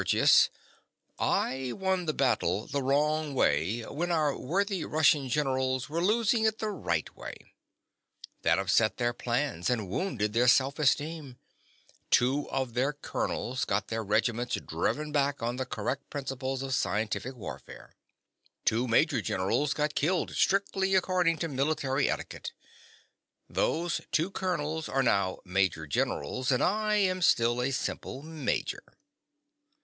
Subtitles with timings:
[0.03, 0.49] SERGIUS.
[1.19, 6.57] I won the battle the wrong way when our worthy Russian generals were losing it
[6.57, 7.35] the right way.
[8.41, 11.37] That upset their plans, and wounded their self esteem.
[12.09, 17.35] Two of their colonels got their regiments driven back on the correct principles of scientific
[17.35, 17.93] warfare.
[18.65, 22.53] Two major generals got killed strictly according to military etiquette.
[23.47, 28.81] Those two colonels are now major generals; and I am still a simple major.